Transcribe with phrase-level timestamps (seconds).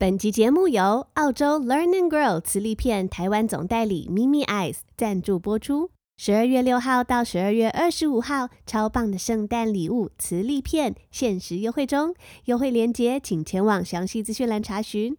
[0.00, 5.90] 本集节目由澳洲 Learn and Grow 磁力片台湾总代理 Mimi Eyes 赞助播出。
[6.16, 12.14] 十二月六号到十二月二十五号，超棒的圣诞礼物磁力片限时优惠中，
[12.44, 15.16] 优惠链接请前往详细资讯栏查询。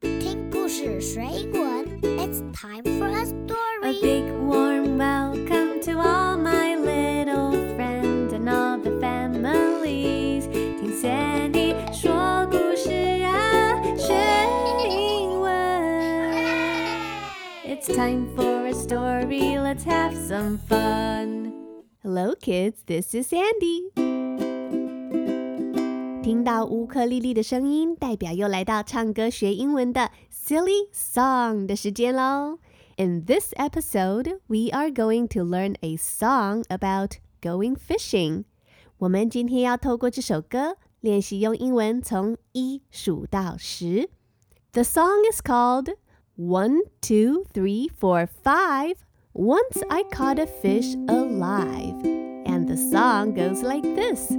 [0.00, 1.60] 听故事水滚
[2.02, 4.00] ，It's time for a A story.
[4.00, 4.81] big warm
[17.81, 19.57] It's time for a story.
[19.57, 21.53] Let's have some fun.
[22.03, 22.83] Hello, kids.
[22.85, 23.91] This is Sandy.
[26.23, 32.59] 听到乌克丽丽的声音，代表又来到唱歌学英文的 Silly Song 的时间喽。
[32.97, 38.43] In this episode, we are going to learn a song about going fishing.
[38.97, 44.09] 我们今天要透过这首歌练习用英文从一数到十。
[44.73, 45.95] The song is called
[46.36, 49.04] one, Two, Three, Four, Five.
[49.34, 51.94] Once I caught a fish alive.
[52.46, 54.32] And the song goes like this.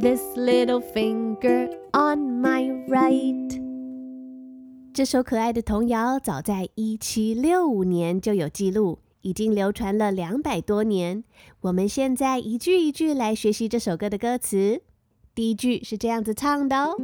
[0.00, 3.62] This little finger on my right.
[4.92, 11.24] 这首可爱的童谣早在一七六五年就有记录，已经流传了两百多年。
[11.60, 14.80] 我们现在一句一句来学习这首歌的歌词。
[15.34, 16.96] 第一句是这样子唱的哦：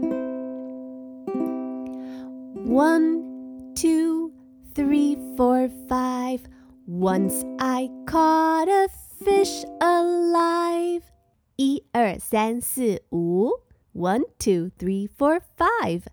[2.67, 4.31] One, two,
[4.75, 6.41] three, four, five.
[6.89, 8.89] Once I caught a
[9.23, 11.03] fish alive.
[11.57, 13.51] 一二三四五，
[13.95, 16.05] One, two, three, four, five.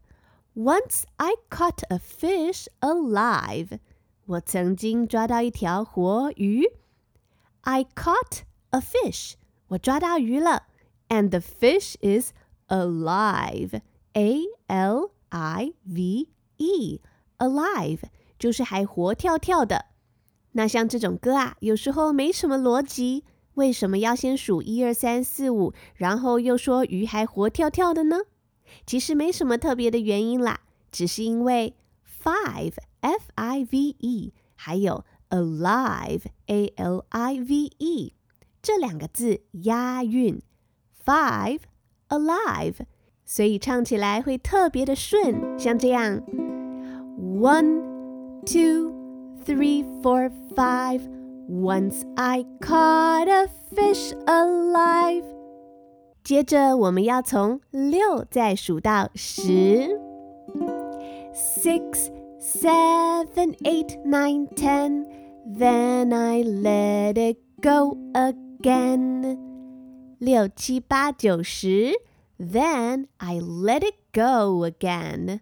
[0.54, 3.80] Once I caught a fish alive.
[4.26, 6.66] 我曾经抓到一条活鱼。
[7.62, 8.42] I caught
[8.72, 9.34] a fish.
[9.70, 10.64] 我抓到鱼了。
[11.08, 12.34] And the fish is
[12.68, 13.82] alive.
[14.14, 17.02] A L I V E.
[17.38, 18.02] Alive
[18.38, 19.86] 就是还活跳跳的。
[20.52, 23.24] 那像这种歌啊，有时候没什么逻辑，
[23.55, 28.19] 为什么要先数一二三四五，然后又说鱼还活跳跳的呢？
[28.87, 30.61] 其实没什么特别的原因啦，
[30.91, 31.75] 只是因为
[32.23, 38.13] five f i v e 还有 alive a l i v e
[38.63, 40.41] 这两个字押韵
[41.05, 41.61] ，five
[42.09, 42.77] alive，
[43.25, 46.21] 所以唱起来会特别的顺，像这样
[47.19, 47.83] ，one
[48.45, 48.93] two
[49.45, 51.24] three four five。
[51.48, 55.24] Once I caught a fish alive。
[56.24, 59.90] 接着我们要从六再数到十，
[61.34, 65.06] six, seven, eight, nine, ten.
[65.58, 69.40] Then I let it go again.
[70.20, 71.94] 六七八九十，
[72.38, 75.40] Then I let it go again.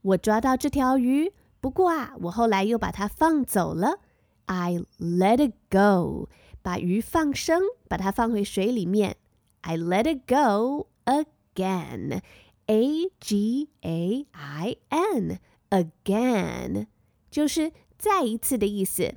[0.00, 3.98] 我抓到这条鱼，不过啊，我后来又把它放走了。
[4.46, 6.28] I let it go，
[6.62, 9.16] 把鱼放生，把它放回水里面。
[9.62, 12.22] I let it go again.
[12.66, 15.40] A G A I N
[15.70, 16.86] again
[17.30, 19.14] 就是再一次的意思。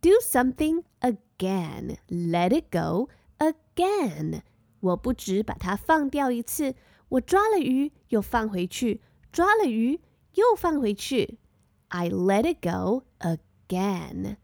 [0.00, 1.96] Do something again.
[2.08, 3.08] Let it go
[3.38, 4.42] again.
[4.80, 6.74] 我不止把它放掉一次，
[7.08, 9.00] 我抓了鱼又放回去，
[9.32, 10.00] 抓了鱼
[10.34, 11.38] 又放回去。
[11.88, 14.36] I let it go again.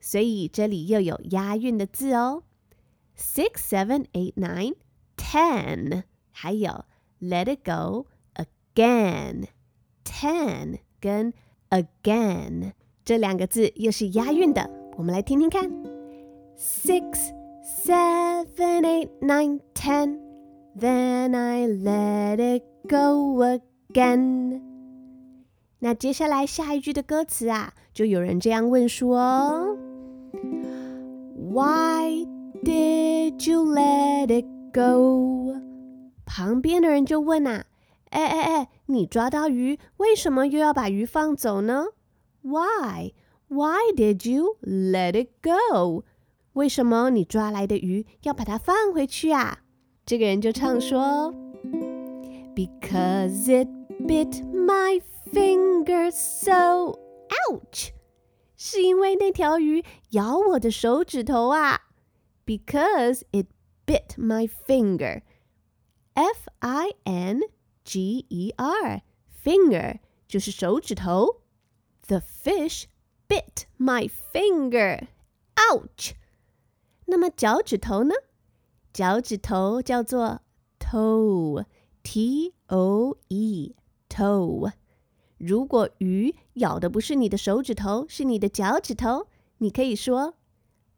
[0.00, 2.42] 所以这里又有押韵的字哦。
[3.16, 4.74] six, seven, eight, nine,
[5.16, 6.84] ten，还有
[7.20, 9.44] let it go again。
[10.04, 11.32] ten 跟
[11.68, 12.72] again
[13.04, 15.70] 这两个字又是押韵的，我们来听听看。
[16.56, 17.32] Six,
[17.84, 20.18] seven, eight, nine, ten.
[20.78, 23.42] Then I let it go
[23.92, 24.62] again.
[25.80, 29.76] 那接下来下一句的歌词啊，就有人这样问说
[31.49, 32.27] ：Why
[32.63, 35.55] did you let it go？
[36.25, 37.65] 旁边的人就问啊：
[38.09, 41.85] 哎哎哎，你抓到鱼，为什么又要把鱼放走呢？
[42.41, 43.13] Why?
[43.47, 46.03] Why did you let it go?
[46.53, 49.59] 为什么你抓来的鱼要把它放回去啊？
[50.05, 51.33] 这个人就唱说：
[52.55, 53.67] Because it
[54.07, 55.01] bit my
[55.33, 56.99] finger so
[57.49, 57.89] Ouch！
[58.59, 61.81] 是因为那条鱼咬我的手指头啊，
[62.45, 63.47] because it
[63.85, 65.21] bit my finger.
[66.13, 67.41] F I N
[67.83, 69.01] G E R
[69.43, 71.41] finger 就是手指头。
[72.07, 72.85] The fish
[73.27, 75.07] bit my finger.
[75.55, 76.13] Ouch！
[77.05, 78.13] 那么脚趾头呢？
[78.93, 80.41] 脚趾头叫做
[80.79, 84.71] toe，T O E，toe。
[85.39, 89.27] 如果鱼咬的不是你的手指头，是你的脚趾头，
[89.57, 90.35] 你可以说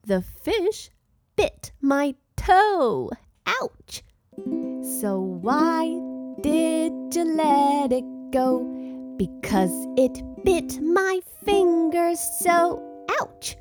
[0.06, 0.88] The fish
[1.36, 3.12] bit my toe.
[3.46, 4.02] Ouch!
[4.82, 5.88] So why
[6.42, 8.64] did you let it go?
[9.18, 12.80] Because it bit my finger so.
[13.20, 13.56] Ouch!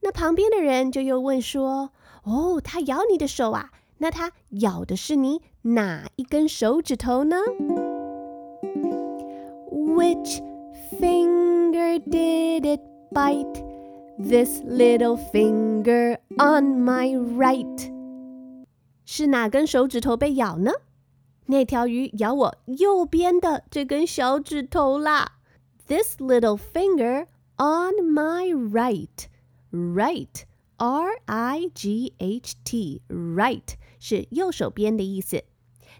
[0.00, 3.70] 那旁边的人就又问说：“哦，它咬你的手啊？
[3.98, 7.36] 那它咬的是你哪一根手指头呢？”
[9.98, 10.40] Which
[11.00, 12.80] finger did it
[13.12, 13.62] bite?
[14.18, 17.92] This little finger on my right.
[19.04, 20.70] 是哪根手指头被咬呢？
[21.46, 25.40] 那条鱼咬我右边的这根小指头啦。
[25.88, 27.26] This little finger
[27.56, 29.26] on my right.
[29.72, 30.44] Right,
[30.76, 32.12] R-I-G-H-T,
[33.08, 35.42] right 是右手边的意思。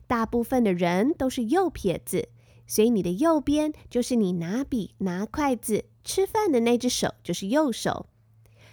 [0.06, 2.28] 大部分的人都是右撇子。
[2.69, 8.05] 所以你的右边就是你拿笔、拿筷子、吃饭的那只手，就是右手。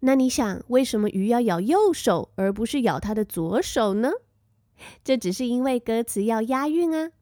[0.01, 4.11] 那你想，为什么鱼要咬右手而不是咬它的左手呢？
[5.03, 7.13] 这只是因为歌词要押韵啊。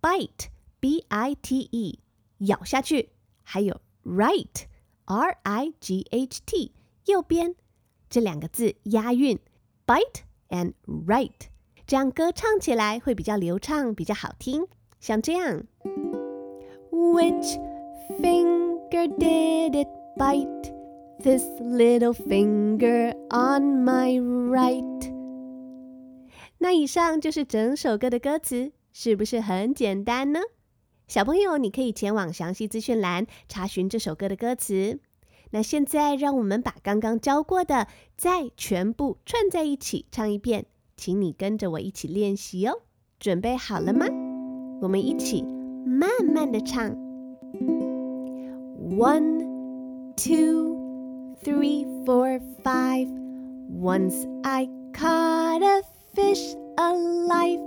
[0.00, 1.98] bite，b-i-t-e，
[2.38, 3.10] 咬下去；
[3.42, 4.64] 还有 right，r-i-g-h-t，
[7.04, 7.54] 右边，
[8.08, 9.38] 这两个字押韵
[9.86, 10.72] ，bite and
[11.06, 11.48] right，
[11.86, 14.66] 这样歌唱起来会比较流畅，比较好听。
[14.98, 15.66] 像这样。
[16.92, 17.58] Which
[18.20, 20.72] finger did it bite?
[21.20, 25.12] This little finger on my right.
[26.58, 30.40] 那以上就是整首歌的歌词，是不是很简单呢？
[31.06, 34.98] 小朋友，你可以前往详细资讯栏查询这首歌的歌词。
[35.50, 40.66] 那现在，让我们把刚刚教过的再全部串在一起唱一遍，
[40.96, 42.80] 请你跟着我一起练习哦。
[43.20, 44.06] 准备好了吗？
[44.80, 45.44] 我们一起。
[45.85, 46.95] 慢慢的唱。
[48.97, 53.07] One, two, three, four, five.
[53.69, 55.81] Once I caught a
[56.15, 57.59] fish alive.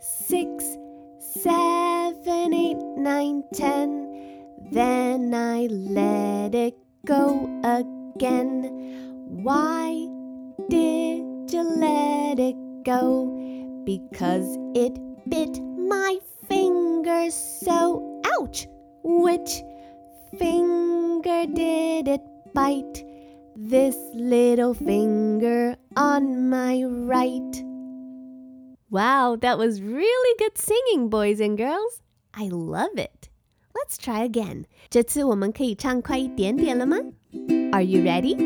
[0.00, 0.76] Six,
[1.18, 4.08] seven, eight, nine, ten.
[4.72, 6.74] Then I let it
[7.06, 8.70] go again.
[9.42, 10.08] Why
[10.68, 13.26] did you let it go?
[13.84, 16.18] Because it bit my
[17.08, 18.66] finger so ouch!
[19.02, 19.62] Which
[20.38, 22.20] finger did it
[22.52, 23.04] bite?
[23.56, 27.64] This little finger on my right.
[28.90, 32.02] Wow, that was really good singing, boys and girls.
[32.34, 33.30] I love it.
[33.74, 34.66] Let's try again.
[34.90, 36.98] 这次我们可以唱快一点点了吗？
[37.72, 38.36] Are you ready?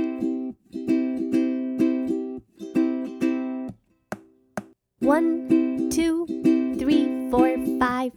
[5.01, 6.27] One, two,
[6.79, 8.13] three, four, five.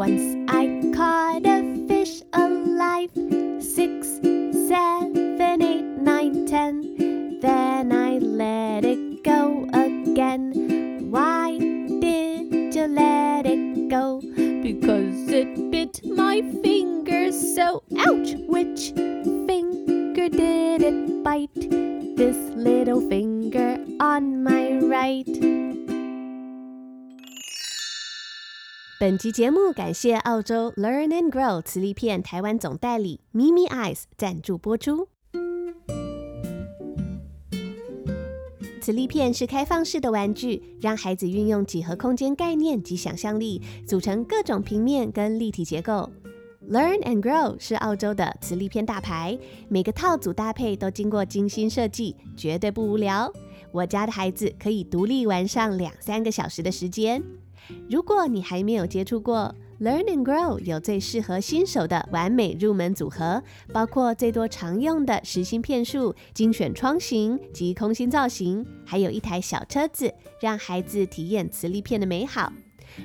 [0.00, 0.64] Once I
[0.96, 3.10] caught a fish alive.
[3.62, 4.08] Six,
[4.66, 7.38] seven, eight, nine, ten.
[7.38, 11.10] Then I let it go again.
[11.10, 14.22] Why did you let it go?
[14.62, 18.36] Because it bit my finger so ouch!
[18.48, 21.60] Which finger did it bite?
[22.16, 25.49] This little finger on my right.
[29.00, 35.08] 本集节目感谢澳洲 Learn and Grow 磁力片台湾总代理 Mimi Eyes 赞助播出。
[38.82, 46.10] 磁力片是开放式的玩具，让孩子运用几何空间概念及想象力，组成各种平面跟立体结构。
[46.68, 49.38] Learn and Grow 是澳洲的磁力片大牌，
[49.70, 53.32] 每个套组搭配都经过精心设计，绝对不无聊。
[53.72, 57.22] 我家的孩子可以独立玩上两三个小时的时间。
[57.88, 72.52] 如果你还没有接触过 Learn and Grow，有最适合新手的完美入门组合，包括最多常用的实心片数、精选窗型及空心造型，还有一台小车子，让孩子体验磁力片的美好。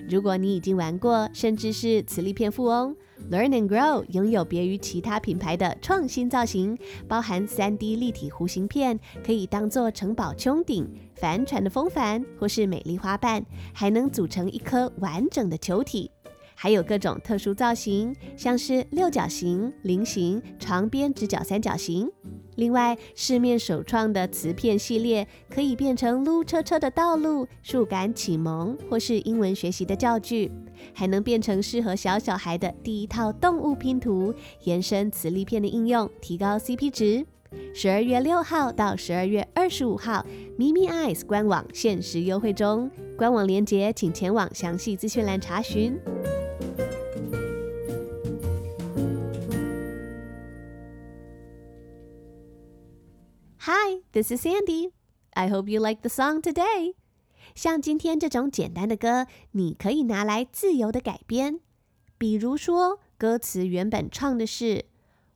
[0.10, 2.96] 如果你已经玩过，甚至是磁力片富翁
[3.32, 6.78] ，Learn and Grow 拥有别于其他品牌的创新造型，
[7.08, 16.12] 包含 3D 立体弧形片，可以当做城堡穹顶、帆船的风帆或是美丽花瓣，还能组成一颗完整的球体。
[16.56, 22.10] 还有各种特殊造型，像是六角形、菱形、长边直角三角形。
[22.56, 30.50] 另外，市面首创的磁片系列可以变成撸车车的道路、树感启蒙或是英文学习的教具，
[30.94, 34.34] 还能变成适合小小孩的第一套动物拼图，
[34.64, 37.26] 延伸磁力片的应用，提高 CP 值。
[37.74, 40.26] 十二月六号到十二月二十五号，
[40.58, 45.98] 咪咪 Eyes 官网限时优惠中，官网链接请前往详细资讯栏查询。
[54.16, 54.94] This is Sandy.
[55.34, 56.96] I hope you like the song today.
[57.54, 61.60] 像今天这种简单的歌，你可以拿来自由的改编。
[62.18, 64.86] 比如说，歌词原本唱的是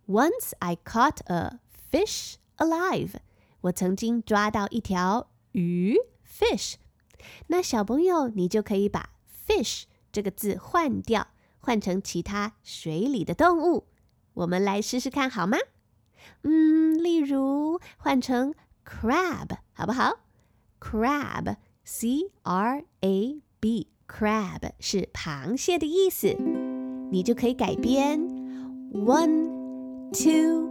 [0.08, 1.60] "Once I caught a
[1.92, 3.16] fish alive"，
[3.60, 6.76] 我曾经抓到一条鱼 fish。
[7.48, 9.10] 那小朋友，你就可以把
[9.46, 11.28] fish 这个字换掉，
[11.60, 13.88] 换成其他水里的动物。
[14.36, 15.58] 我们来试试看好吗？
[16.44, 18.54] 嗯，例如换成
[18.89, 20.21] crab 好不好？
[20.81, 26.37] crab，c r a b，crab 是螃蟹的意思。
[27.11, 28.21] 你就可以改编
[28.93, 29.49] one
[30.13, 30.69] two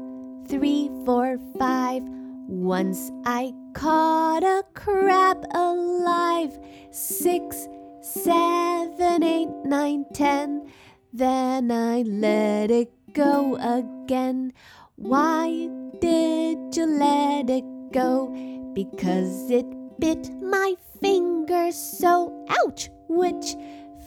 [0.47, 6.59] three four five。Once I caught a crab alive.
[6.91, 7.67] Six,
[8.01, 10.67] seven, eight, nine, ten.
[11.13, 14.51] Then I let it go again.
[14.95, 15.69] Why
[16.01, 18.29] did you let it go?
[18.73, 19.65] Because it
[19.99, 22.31] bit my finger so.
[22.49, 22.89] Ouch!
[23.07, 23.55] Which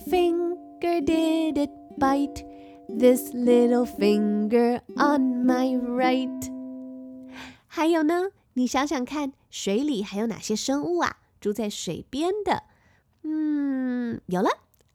[0.08, 2.44] finger did it bite?
[2.88, 6.52] This little finger on my right.
[7.66, 11.18] 还有呢，你想想看，水里还有哪些生物啊？
[11.40, 12.62] 住在水边的，
[13.22, 14.48] 嗯，有了，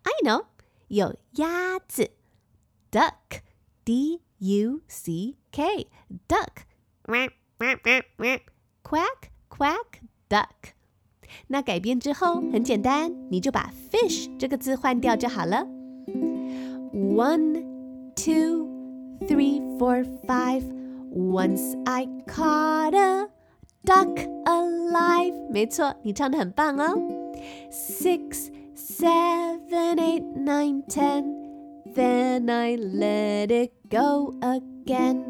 [0.04, 0.46] I know，
[0.88, 2.12] 有鸭子，
[2.92, 7.34] duck，d u c k，duck，quack
[8.86, 10.74] quack duck。
[11.48, 15.66] 那改编之后很简单，你就把 fish 这个字换掉就好了。
[16.94, 17.64] One,
[18.16, 18.68] two,
[19.28, 20.64] three, four, five.
[21.14, 23.28] Once I caught a
[23.84, 25.34] duck alive.
[25.50, 26.98] 没错，你唱的很棒哦。
[27.70, 31.36] Six, seven, eight, nine, ten.
[31.94, 35.24] Then I let it go again.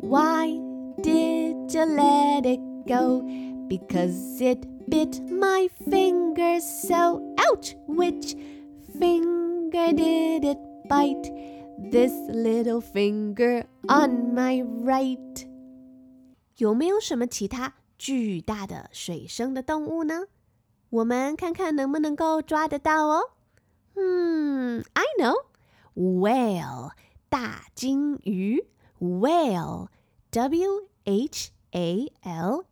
[0.00, 0.60] Why
[1.02, 3.22] did you let it go?
[3.68, 7.34] Because it bit my finger so.
[7.50, 7.74] Ouch!
[7.86, 8.36] Which
[8.98, 11.30] finger did it bite?
[11.90, 15.46] This little finger on my right.
[16.56, 20.24] 有没有什么其他巨大的水生的动物呢？
[20.88, 23.30] 我们看看能不能够抓得到哦。
[23.94, 25.34] 嗯，I know,
[25.94, 26.92] whale
[27.28, 28.64] 大金鱼，
[29.00, 32.64] whale，W H A L E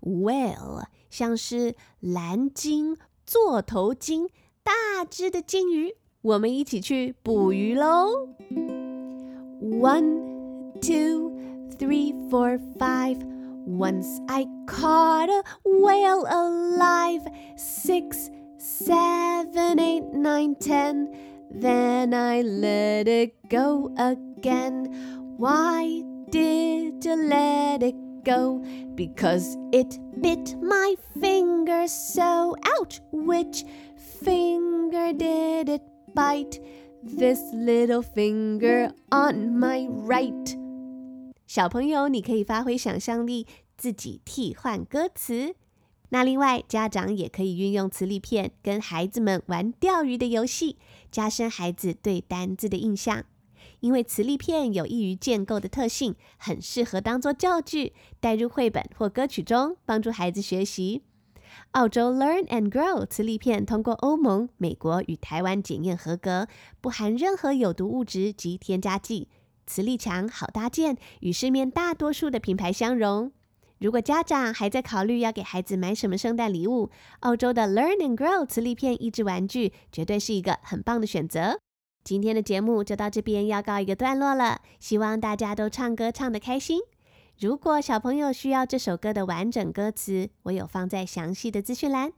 [0.00, 4.28] whale 像是蓝鲸、座头鲸，
[4.62, 5.94] 大只的金鱼。
[6.22, 8.28] 我们一起去捕鱼喽！
[9.60, 11.32] One, two,
[11.78, 13.18] three, four, five.
[13.66, 17.22] Once I caught a whale alive.
[17.56, 21.08] Six, seven, eight, nine, ten.
[21.50, 24.90] Then I let it go again.
[25.38, 28.60] Why did you let it go?
[28.94, 32.56] Because it bit my finger so.
[32.78, 33.00] Ouch!
[33.12, 33.64] Which
[34.20, 35.82] finger did it
[36.14, 36.60] bite
[37.02, 40.58] this little finger on my right。
[41.46, 43.46] 小朋友，你可以发挥想象力，
[43.76, 45.54] 自己替换歌词。
[46.10, 50.78] 那另外，家长也可以运用磁力片跟孩子们玩钓鱼的游戏，
[51.10, 53.24] 加深孩子对单字的印象。
[53.81, 61.03] 因为磁力片有益于建构的特性，很适合当做教具带入绘本或歌曲中，帮助孩子学习。
[61.71, 66.47] 澳洲 Learn and Grow 磁力片通过欧盟、美国与台湾检验合格，
[66.79, 69.27] 不含任何有毒物质及添加剂，
[69.65, 73.31] 磁力强、好搭建，与市面大多数的品牌相容。
[73.79, 76.89] 如果家长还在考虑要给孩子买什么圣诞礼物，
[77.21, 81.61] 澳洲的 Learn and Grow 磁力片益智玩具绝对是一个很棒的选择。
[82.09, 86.81] 今天的节目就到这边要告一个段落了，希望大家都唱歌唱得开心。
[87.37, 92.11] 如果小朋友需要这首歌的完整歌词，我有放在详细的资讯栏。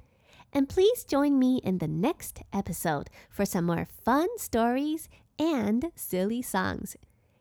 [0.53, 6.41] And please join me in the next episode for some more fun stories and silly
[6.41, 6.93] songs。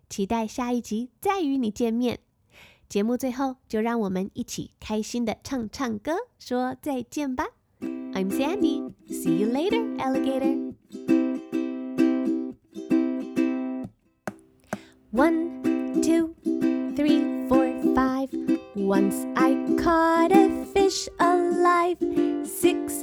[0.09, 2.19] 期待下一集再与你见面。
[2.89, 7.45] 节目最后，就让我们一起开心的唱唱歌，说再见吧。
[7.81, 8.93] I'm Sandy.
[9.09, 10.70] See you later, alligator.
[15.13, 16.37] One, two,
[16.95, 18.31] three, four, five.
[18.77, 21.99] Once I caught a fish alive.
[22.45, 23.03] Six,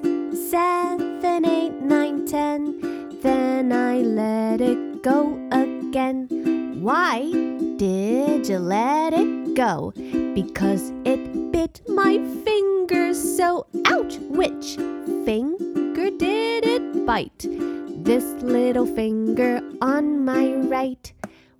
[0.49, 3.19] seven, eight, nine, ten.
[3.21, 6.79] Then I let it go again.
[6.79, 7.29] Why
[7.75, 9.91] did you let it go?
[10.33, 14.15] Because it bit my finger so ouch!
[14.29, 14.77] Which
[15.25, 17.45] finger did it bite?
[18.05, 21.11] This little finger on my right.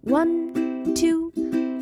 [0.07, 1.33] One, two,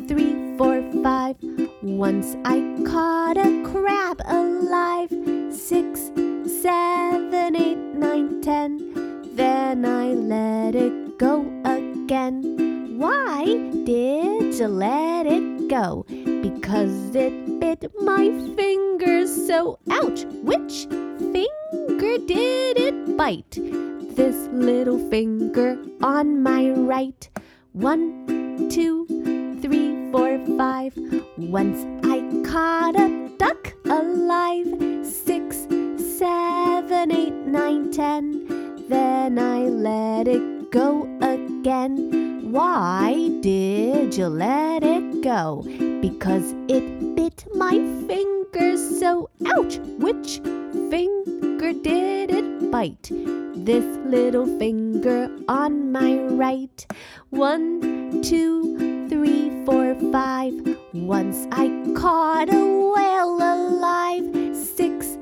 [0.08, 1.36] three, four, five.
[1.80, 5.10] Once I caught a crab alive.
[5.54, 6.10] Six,
[6.60, 9.22] seven, eight, nine, ten.
[9.36, 12.98] Then I let it go again.
[12.98, 13.44] Why
[13.84, 16.04] did you let it go?
[16.08, 18.24] Because it bit my
[18.56, 20.24] finger so ouch!
[20.42, 20.86] Which
[21.30, 23.52] finger did it bite?
[24.16, 27.28] This little finger on my right.
[27.76, 29.04] One, two,
[29.60, 30.96] three, four, five.
[31.36, 35.04] Once I caught a duck alive.
[35.04, 35.68] Six,
[36.18, 38.86] seven, eight, nine, ten.
[38.88, 42.50] Then I let it go again.
[42.50, 45.62] Why did you let it go?
[46.00, 47.72] Because it bit my
[48.08, 49.76] finger so ouch!
[53.66, 56.86] This little finger on my right.
[57.30, 60.54] One, two, three, four, five.
[60.92, 64.54] Once I caught a whale alive.
[64.54, 65.18] Six,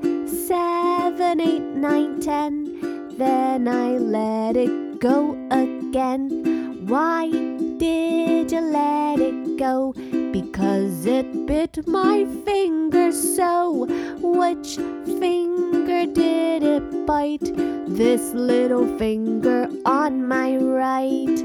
[0.47, 3.17] seven, eight, nine, ten.
[3.17, 6.85] Then I let it go again.
[6.85, 9.93] Why did you let it go?
[10.31, 13.87] Because it bit my finger so.
[14.21, 14.75] Which
[15.19, 15.74] finger
[17.27, 21.43] This little finger on my right.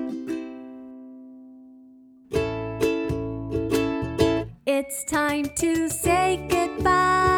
[4.66, 7.29] It's time to say goodbye.